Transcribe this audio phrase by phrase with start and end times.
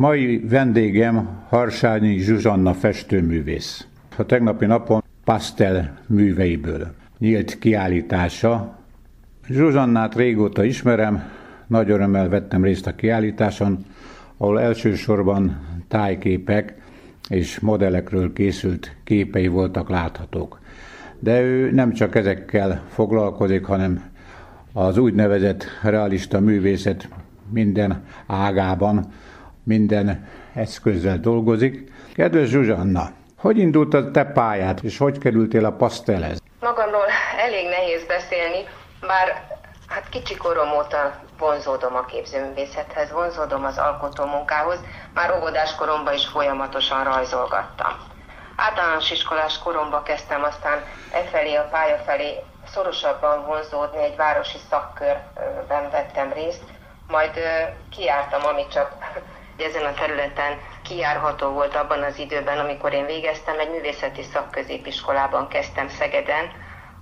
[0.00, 3.86] Mai vendégem Harsányi Zsuzsanna festőművész.
[4.16, 8.78] A tegnapi napon pastel műveiből nyílt kiállítása.
[9.48, 11.22] Zsuzsannát régóta ismerem,
[11.66, 13.84] nagy örömmel vettem részt a kiállításon,
[14.36, 16.74] ahol elsősorban tájképek
[17.28, 20.60] és modellekről készült képei voltak láthatók.
[21.18, 24.02] De ő nem csak ezekkel foglalkozik, hanem
[24.72, 27.08] az úgynevezett realista művészet
[27.52, 29.12] minden ágában,
[29.66, 31.92] minden eszközzel dolgozik.
[32.14, 36.38] Kedves Zsuzsanna, hogy indult a te pályát, és hogy kerültél a pasztelhez?
[36.60, 37.06] Magamról
[37.38, 38.64] elég nehéz beszélni,
[39.00, 39.26] bár
[39.88, 44.78] hát kicsi korom óta vonzódom a képzőművészethez, vonzódom az alkotó munkához,
[45.14, 47.92] már óvodás koromban is folyamatosan rajzolgattam.
[48.56, 50.78] Általános iskolás koromban kezdtem aztán
[51.12, 52.30] e felé a pálya felé
[52.66, 56.64] szorosabban vonzódni, egy városi szakkörben vettem részt,
[57.08, 57.32] majd
[57.90, 58.92] kiártam, ami csak
[59.62, 65.88] ezen a területen kijárható volt abban az időben, amikor én végeztem, egy művészeti szakközépiskolában kezdtem
[65.88, 66.50] Szegeden,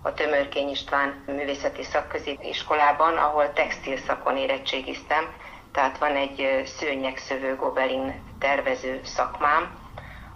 [0.03, 5.25] a Tömörkény István művészeti szakközépiskolában, ahol textil szakon érettségiztem,
[5.73, 9.79] tehát van egy szőnyegszövő gobelin tervező szakmám.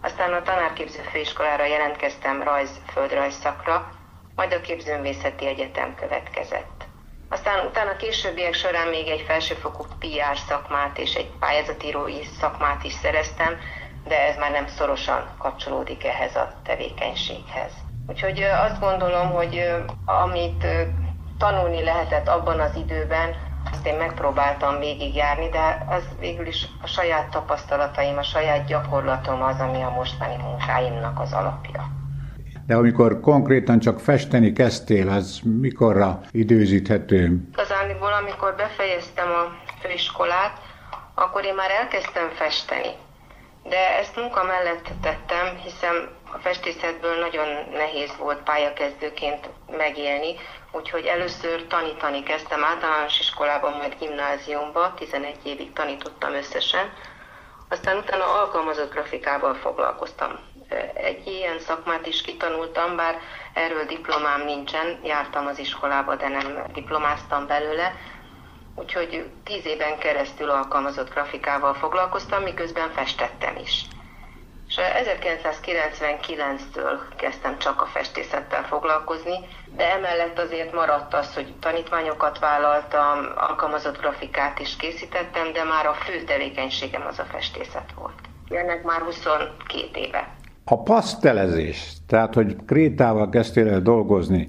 [0.03, 3.89] Aztán a tanárképző főiskolára jelentkeztem rajz, földrajz szakra,
[4.35, 6.88] majd a képzőművészeti egyetem következett.
[7.31, 13.57] Aztán utána későbbiek során még egy felsőfokú PR szakmát és egy pályázatírói szakmát is szereztem,
[14.05, 17.73] de ez már nem szorosan kapcsolódik ehhez a tevékenységhez.
[18.07, 19.71] Úgyhogy azt gondolom, hogy
[20.05, 20.67] amit
[21.39, 23.35] tanulni lehetett abban az időben,
[23.73, 29.61] azt én megpróbáltam végigjárni, de az végül is a saját tapasztalataim, a saját gyakorlatom az,
[29.61, 31.98] ami a mostani munkáimnak az alapja.
[32.69, 37.41] De amikor konkrétan csak festeni kezdtél, az mikorra időzíthető?
[37.53, 39.45] Igazániból, amikor befejeztem a
[39.81, 40.61] főiskolát,
[41.15, 42.93] akkor én már elkezdtem festeni.
[43.69, 50.35] De ezt munka mellett tettem, hiszen a festészetből nagyon nehéz volt pályakezdőként megélni,
[50.73, 56.87] úgyhogy először tanítani kezdtem általános iskolában, majd gimnáziumban, 11 évig tanítottam összesen,
[57.69, 60.48] aztán utána alkalmazott grafikával foglalkoztam
[60.95, 63.19] egy ilyen szakmát is kitanultam, bár
[63.53, 67.95] erről diplomám nincsen, jártam az iskolába, de nem diplomáztam belőle,
[68.75, 73.85] úgyhogy tíz éven keresztül alkalmazott grafikával foglalkoztam, miközben festettem is.
[74.69, 83.33] És 1999-től kezdtem csak a festészettel foglalkozni, de emellett azért maradt az, hogy tanítványokat vállaltam,
[83.37, 88.19] alkalmazott grafikát is készítettem, de már a fő tevékenységem az a festészet volt.
[88.49, 90.38] Ennek már 22 éve.
[90.71, 94.49] A pasztelezés, tehát hogy krétával kezdtél el dolgozni,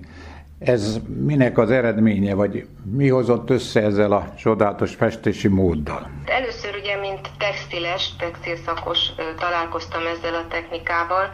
[0.59, 6.09] ez minek az eredménye, vagy mi hozott össze ezzel a csodálatos festési móddal?
[6.25, 8.99] Először ugye, mint textiles, textilszakos
[9.37, 11.33] találkoztam ezzel a technikával,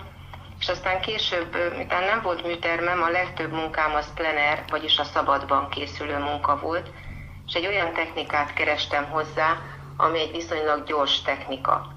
[0.59, 5.69] és aztán később, miután nem volt műtermem, a legtöbb munkám az plener, vagyis a szabadban
[5.69, 6.91] készülő munka volt,
[7.47, 9.57] és egy olyan technikát kerestem hozzá,
[9.97, 11.94] ami egy viszonylag gyors technika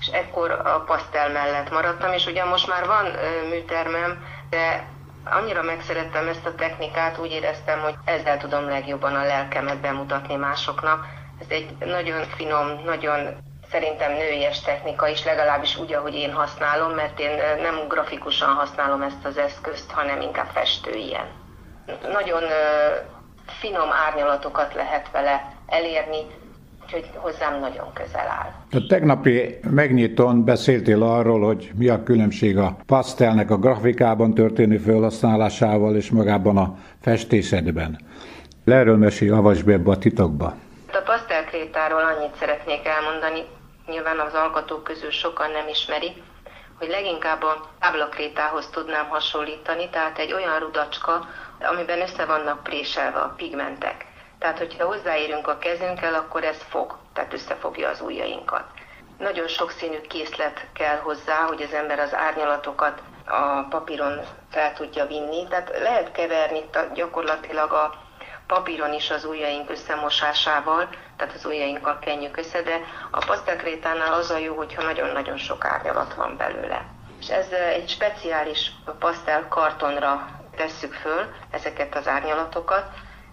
[0.00, 3.06] és ekkor a pasztel mellett maradtam, és ugye most már van
[3.48, 4.86] műtermem, de
[5.24, 11.06] annyira megszerettem ezt a technikát, úgy éreztem, hogy ezzel tudom legjobban a lelkemet bemutatni másoknak.
[11.40, 13.36] Ez egy nagyon finom, nagyon
[13.70, 19.24] szerintem nőies technika is, legalábbis úgy, ahogy én használom, mert én nem grafikusan használom ezt
[19.24, 21.26] az eszközt, hanem inkább festő ilyen.
[22.12, 22.42] Nagyon
[23.46, 26.26] finom árnyalatokat lehet vele elérni,
[26.94, 28.52] úgyhogy hozzám nagyon közel áll.
[28.70, 35.96] A tegnapi megnyitón beszéltél arról, hogy mi a különbség a pasztelnek a grafikában történő felhasználásával
[35.96, 38.00] és magában a festészetben.
[38.64, 40.54] Erről mesélj, avasd be ebbe a titokba.
[40.92, 43.40] A pasztelkrétáról annyit szeretnék elmondani,
[43.86, 46.12] nyilván az alkotók közül sokan nem ismeri,
[46.78, 51.26] hogy leginkább a táblakrétához tudnám hasonlítani, tehát egy olyan rudacska,
[51.72, 54.06] amiben össze vannak préselve a pigmentek.
[54.44, 58.64] Tehát, hogyha hozzáérünk a kezünkkel, akkor ez fog, tehát összefogja az ujjainkat.
[59.18, 64.20] Nagyon sokszínű készlet kell hozzá, hogy az ember az árnyalatokat a papíron
[64.50, 65.48] fel tudja vinni.
[65.48, 66.60] Tehát lehet keverni
[66.94, 67.94] gyakorlatilag a
[68.46, 72.80] papíron is az ujjaink összemosásával, tehát az ujjainkkal kenjük össze, de
[73.10, 76.84] a pasztelkrétánál az a jó, hogyha nagyon-nagyon sok árnyalat van belőle.
[77.20, 82.84] És ez egy speciális pasztel kartonra tesszük föl ezeket az árnyalatokat,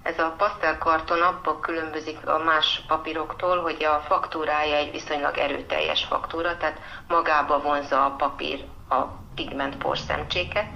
[0.04, 6.58] ez a pasztelkarton abban különbözik a más papíroktól, hogy a faktúrája egy viszonylag erőteljes faktúra,
[6.58, 9.02] tehát magába vonza a papír a
[9.36, 10.70] pigment porszemcséket,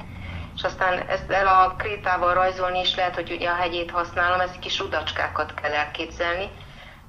[0.56, 4.80] és aztán ezzel a krétával rajzolni is lehet, hogy ugye a hegyét használom, ez kis
[4.80, 6.50] rudacskákat kell elképzelni,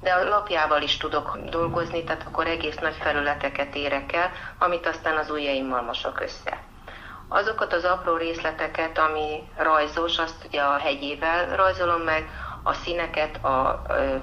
[0.01, 5.17] de a lapjával is tudok dolgozni, tehát akkor egész nagy felületeket érek el, amit aztán
[5.17, 6.66] az ujjaimmal mosok össze.
[7.28, 12.28] Azokat az apró részleteket, ami rajzos, azt ugye a hegyével rajzolom meg,
[12.62, 13.82] a színeket, a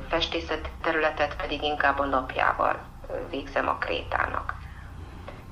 [0.09, 2.79] festészet területet pedig inkább a lapjával
[3.29, 4.53] végzem a krétának.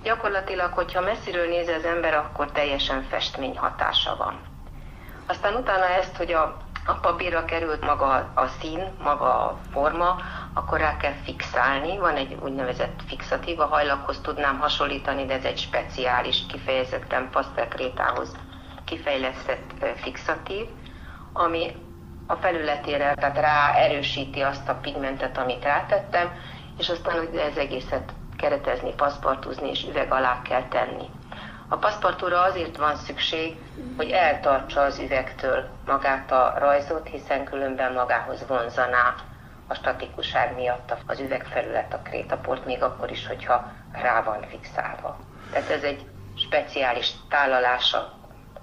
[0.03, 4.41] Gyakorlatilag, hogyha messziről néz az ember, akkor teljesen festmény hatása van.
[5.27, 10.15] Aztán utána ezt, hogy a, a papírra került maga a szín, maga a forma,
[10.53, 11.97] akkor rá kell fixálni.
[11.97, 18.35] Van egy úgynevezett fixatív, a hajlakhoz tudnám hasonlítani, de ez egy speciális, kifejezetten pasztelkrétához
[18.85, 20.65] kifejlesztett fixatív,
[21.33, 21.75] ami
[22.27, 26.31] a felületére, tehát rá erősíti azt a pigmentet, amit rátettem,
[26.77, 31.09] és aztán hogy ez egészet keretezni, paszpartuzni és üveg alá kell tenni.
[31.73, 33.55] A paszpartúra azért van szükség,
[33.97, 39.15] hogy eltartsa az üvegtől magát a rajzot, hiszen különben magához vonzaná
[39.67, 45.19] a statikuság miatt az üvegfelület, a krétaport, még akkor is, hogyha rá van fixálva.
[45.51, 47.97] Tehát ez egy speciális tálalása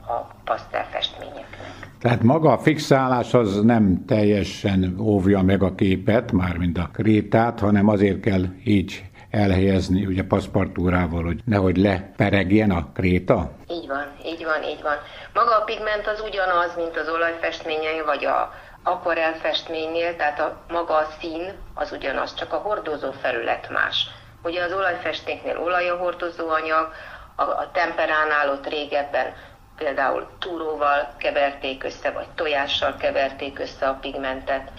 [0.07, 1.89] a pasztelfestményeknek.
[2.01, 7.89] Tehát maga a fixálás az nem teljesen óvja meg a képet, mármint a krétát, hanem
[7.89, 13.51] azért kell így elhelyezni ugye paszpartúrával, hogy nehogy leperegjen a kréta?
[13.71, 14.97] Így van, így van, így van.
[15.35, 18.53] Maga a pigment az ugyanaz, mint az olajfestményei, vagy a
[18.83, 24.07] akvarel festménynél, tehát a maga a szín az ugyanaz, csak a hordozó felület más.
[24.43, 26.93] Ugye az olajfestéknél olaj a hordozó anyag,
[27.35, 29.33] a, a temperánál ott régebben
[29.77, 34.71] például túróval keverték össze, vagy tojással keverték össze a pigmentet.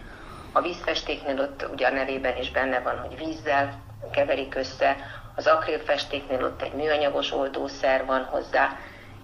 [0.51, 4.95] A vízfestéknél ott ugye a nevében is benne van, hogy vízzel keverik össze,
[5.35, 8.69] az akrilfestéknél ott egy műanyagos oldószer van hozzá,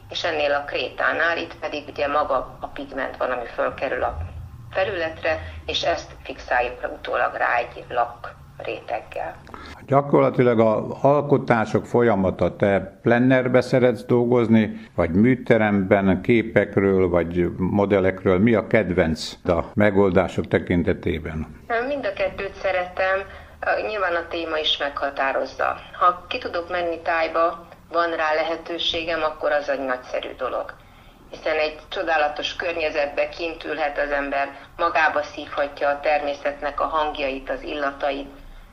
[0.09, 4.17] és ennél a krétánál itt pedig ugye maga a pigment van, ami fölkerül a
[4.71, 9.35] felületre, és ezt fixáljuk le utólag rá egy lak réteggel.
[9.85, 18.67] Gyakorlatilag a alkotások folyamata, te plennerbe szeretsz dolgozni, vagy műteremben, képekről, vagy modellekről, mi a
[18.67, 21.63] kedvenc a megoldások tekintetében?
[21.87, 23.19] Mind a kettőt szeretem,
[23.87, 25.77] nyilván a téma is meghatározza.
[25.93, 30.73] Ha ki tudok menni tájba, van rá lehetőségem, akkor az egy nagyszerű dolog
[31.35, 37.61] hiszen egy csodálatos környezetbe kint ülhet az ember, magába szívhatja a természetnek a hangjait, az
[37.61, 38.29] illatait,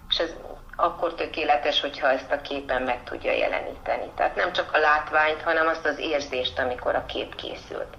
[0.09, 0.35] és ez
[0.77, 4.11] akkor tökéletes, hogyha ezt a képen meg tudja jeleníteni.
[4.17, 7.97] Tehát nem csak a látványt, hanem azt az érzést, amikor a kép készült.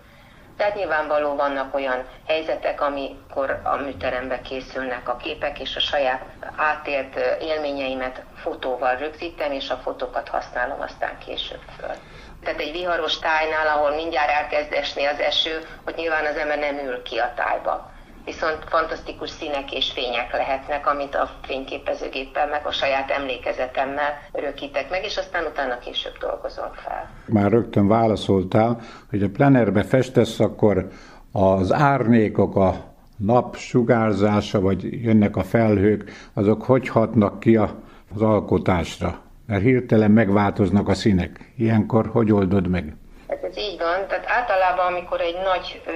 [0.58, 6.24] Tehát nyilvánvaló vannak olyan helyzetek, amikor a műterembe készülnek a képek, és a saját
[6.56, 11.96] átélt élményeimet fotóval rögzítem, és a fotókat használom aztán később föl.
[12.44, 16.78] Tehát egy viharos tájnál, ahol mindjárt elkezd esni az eső, hogy nyilván az ember nem
[16.78, 17.93] ül ki a tájba
[18.26, 25.04] viszont fantasztikus színek és fények lehetnek, amit a fényképezőgéppel, meg a saját emlékezetemmel örökítek meg,
[25.04, 27.10] és aztán utána később dolgozom fel.
[27.26, 30.88] Már rögtön válaszoltál, hogy a plenerbe festesz, akkor
[31.32, 32.76] az árnyékok, a
[33.18, 39.22] nap sugárzása, vagy jönnek a felhők, azok hogy hatnak ki az alkotásra?
[39.48, 41.54] Mert hirtelen megváltoznak a színek.
[41.58, 42.96] Ilyenkor hogy oldod meg?
[43.42, 44.08] Ez így van.
[44.08, 45.92] Tehát általában, amikor egy nagy ö,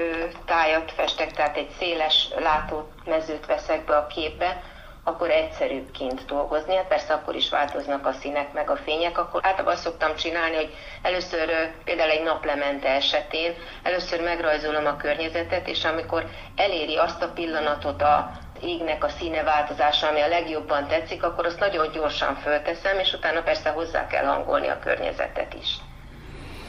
[0.46, 4.64] tájat festek, tehát egy széles látómezőt veszek be a képbe,
[5.04, 6.76] akkor egyszerűbb kint dolgozni.
[6.76, 9.18] Hát persze akkor is változnak a színek meg a fények.
[9.18, 11.50] Akkor általában azt szoktam csinálni, hogy először
[11.84, 13.54] például egy naplemente esetén
[13.84, 16.26] először megrajzolom a környezetet, és amikor
[16.56, 21.60] eléri azt a pillanatot a égnek a színe változása, ami a legjobban tetszik, akkor azt
[21.60, 25.68] nagyon gyorsan fölteszem, és utána persze hozzá kell hangolni a környezetet is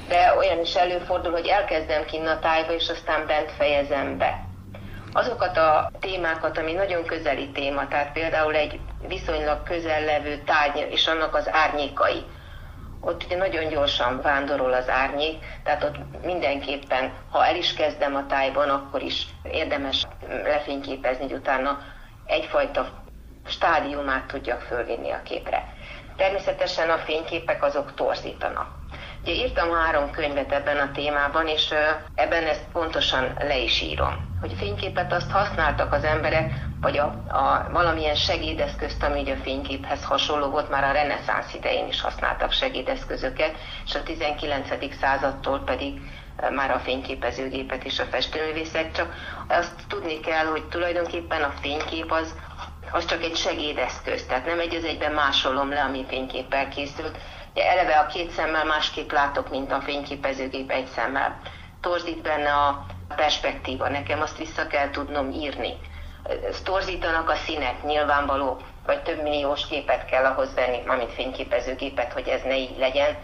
[0.09, 4.47] de olyan is előfordul, hogy elkezdem kinn a tájba, és aztán bent fejezem be.
[5.13, 11.07] Azokat a témákat, ami nagyon közeli téma, tehát például egy viszonylag közel levő tárgy és
[11.07, 12.25] annak az árnyékai,
[13.01, 18.27] ott ugye nagyon gyorsan vándorol az árnyék, tehát ott mindenképpen, ha el is kezdem a
[18.27, 20.07] tájban, akkor is érdemes
[20.45, 21.79] lefényképezni, hogy utána
[22.27, 22.89] egyfajta
[23.47, 25.75] stádiumát tudjak fölvinni a képre.
[26.17, 28.78] Természetesen a fényképek azok torzítanak.
[29.33, 31.75] Írtam három könyvet ebben a témában, és
[32.15, 34.27] ebben ezt pontosan le is írom.
[34.41, 40.05] Hogy fényképet azt használtak az emberek, vagy a, a valamilyen segédeszközt, ami ugye a fényképhez
[40.05, 44.95] hasonló volt, már a reneszánsz idején is használtak segédeszközöket, és a 19.
[45.01, 46.01] századtól pedig
[46.51, 49.15] már a fényképezőgépet és a festőművészet, csak
[49.49, 52.35] azt tudni kell, hogy tulajdonképpen a fénykép az,
[52.91, 57.19] az csak egy segédeszköz, tehát nem egy az egyben másolom le, ami fényképpel készült,
[57.55, 61.41] eleve a két szemmel másképp látok, mint a fényképezőgép egy szemmel.
[61.81, 62.87] Torzít benne a
[63.17, 65.77] perspektíva, nekem azt vissza kell tudnom írni.
[66.65, 72.43] torzítanak a színek, nyilvánvaló, vagy több milliós képet kell ahhoz venni, mármint fényképezőgépet, hogy ez
[72.43, 73.17] ne így legyen,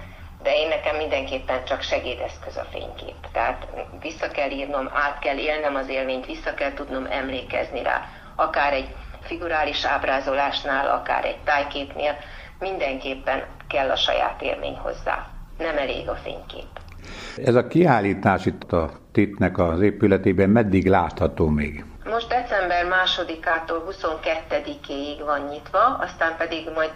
[0.43, 3.15] de én nekem mindenképpen csak segédeszköz a fénykép.
[3.33, 3.67] Tehát
[4.01, 8.95] vissza kell írnom, át kell élnem az élményt, vissza kell tudnom emlékezni rá, akár egy
[9.23, 12.17] figurális ábrázolásnál, akár egy tájképnél,
[12.59, 15.27] mindenképpen kell a saját élmény hozzá.
[15.59, 16.69] Nem elég a fénykép.
[17.45, 21.85] Ez a kiállítás itt a TIT-nek az épületében meddig látható még?
[22.05, 26.91] Most december másodikától 22-ig van nyitva, aztán pedig majd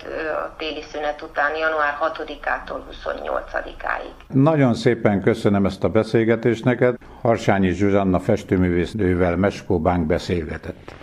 [0.45, 4.13] a téli szünet után január 6-ától 28-áig.
[4.33, 6.97] Nagyon szépen köszönöm ezt a beszélgetést neked.
[7.21, 10.95] Harsányi Zsuzsanna festőművésznővel Meskó Bánk beszélgetett.